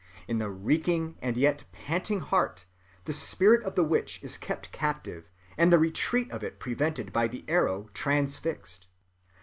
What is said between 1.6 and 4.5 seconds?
panting heart, the spirit of the witch is